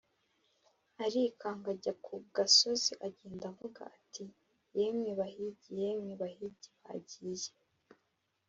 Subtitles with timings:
[1.05, 4.25] arikanga, ajya ku gasozi, agenda avuga ati:
[4.77, 7.49] “yemwe bahigi, yemwe bahigi bagiye